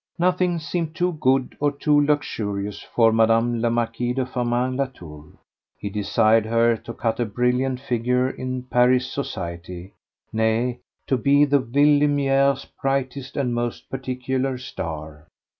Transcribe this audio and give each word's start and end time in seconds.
Nothing 0.17 0.57
seemed 0.57 0.95
too 0.95 1.11
good 1.21 1.55
or 1.59 1.71
too 1.71 2.01
luxurious 2.03 2.81
for 2.81 3.13
Mme. 3.13 3.61
la 3.61 3.69
Marquise 3.69 4.15
de 4.15 4.25
Firmin 4.25 4.75
Latour. 4.75 5.27
He 5.77 5.91
desired 5.91 6.47
her 6.47 6.75
to 6.77 6.93
cut 6.95 7.19
a 7.19 7.25
brilliant 7.27 7.79
figure 7.79 8.27
in 8.27 8.63
Paris 8.63 9.11
society—nay, 9.13 10.79
to 11.05 11.17
be 11.19 11.45
the 11.45 11.59
Ville 11.59 11.99
Lumiere's 11.99 12.65
brightest 12.81 13.37
and 13.37 13.53
most 13.53 13.91
particular 13.91 14.57
star. 14.57 15.27